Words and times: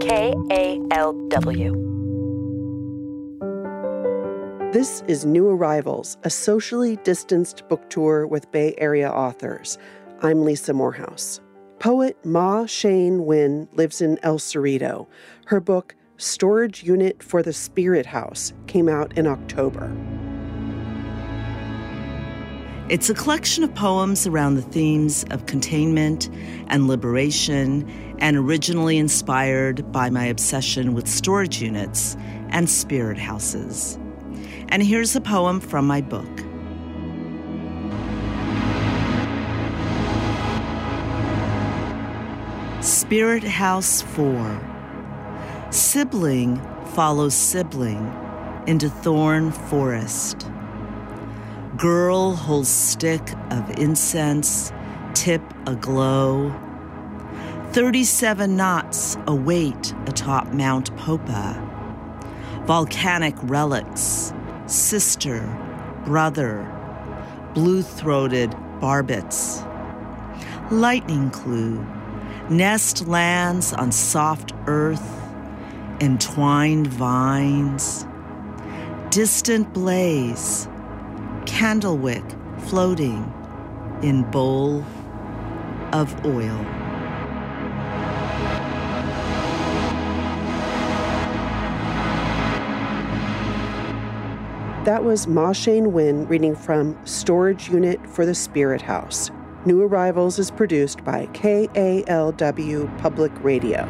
KALW. 0.00 1.74
This 4.72 5.02
is 5.06 5.26
New 5.26 5.46
Arrivals, 5.46 6.16
a 6.22 6.30
socially 6.30 6.96
distanced 7.04 7.68
book 7.68 7.90
tour 7.90 8.26
with 8.26 8.50
Bay 8.50 8.74
Area 8.78 9.10
authors. 9.10 9.76
I'm 10.22 10.42
Lisa 10.42 10.72
Morehouse. 10.72 11.42
Poet 11.80 12.16
Maw 12.24 12.64
Shein 12.64 13.24
Win 13.24 13.68
lives 13.74 14.00
in 14.00 14.18
El 14.22 14.38
Cerrito. 14.38 15.06
Her 15.46 15.60
book, 15.60 15.94
Storage 16.16 16.82
Unit 16.82 17.22
for 17.22 17.42
the 17.42 17.52
Spirit 17.52 18.06
House, 18.06 18.54
came 18.66 18.88
out 18.88 19.18
in 19.18 19.26
October. 19.26 19.94
It's 22.90 23.08
a 23.08 23.14
collection 23.14 23.62
of 23.62 23.72
poems 23.72 24.26
around 24.26 24.56
the 24.56 24.62
themes 24.62 25.24
of 25.30 25.46
containment 25.46 26.28
and 26.66 26.88
liberation, 26.88 27.88
and 28.18 28.36
originally 28.36 28.98
inspired 28.98 29.92
by 29.92 30.10
my 30.10 30.24
obsession 30.24 30.92
with 30.92 31.06
storage 31.06 31.62
units 31.62 32.16
and 32.48 32.68
spirit 32.68 33.16
houses. 33.16 33.96
And 34.70 34.82
here's 34.82 35.14
a 35.14 35.20
poem 35.20 35.60
from 35.60 35.86
my 35.86 36.00
book. 36.00 36.26
Spirit 42.82 43.44
House 43.44 44.02
4 44.02 45.68
Sibling 45.70 46.60
follows 46.94 47.36
sibling 47.36 48.12
into 48.66 48.90
thorn 48.90 49.52
forest. 49.52 50.50
Girl 51.80 52.34
holds 52.34 52.68
stick 52.68 53.32
of 53.50 53.78
incense, 53.78 54.70
tip 55.14 55.40
aglow. 55.66 56.54
37 57.72 58.54
nats 58.54 59.16
await 59.26 59.94
atop 60.04 60.52
Mount 60.52 60.94
Popa. 60.98 61.56
Volcanic 62.66 63.34
relics, 63.44 64.34
sister, 64.66 65.40
brother, 66.04 66.70
blue 67.54 67.80
throated 67.80 68.50
barbets. 68.82 69.66
Lightning 70.70 71.30
clue, 71.30 71.82
nest 72.50 73.08
lands 73.08 73.72
on 73.72 73.90
soft 73.90 74.52
earth, 74.66 75.18
entwined 76.02 76.88
vines. 76.88 78.04
Distant 79.08 79.72
blaze, 79.72 80.68
candlewick 81.60 82.24
floating 82.58 83.30
in 84.02 84.22
bowl 84.30 84.82
of 85.92 86.24
oil. 86.24 86.56
That 94.86 95.04
was 95.04 95.26
Maw 95.26 95.52
Shein 95.52 95.92
Win 95.92 96.26
reading 96.28 96.56
from 96.56 96.98
Storage 97.04 97.68
Unit 97.68 98.08
for 98.08 98.24
the 98.24 98.34
Spirit 98.34 98.80
House. 98.80 99.30
New 99.66 99.82
Arrivals 99.82 100.38
is 100.38 100.50
produced 100.50 101.04
by 101.04 101.26
KALW 101.34 102.98
Public 103.02 103.32
Radio. 103.44 103.86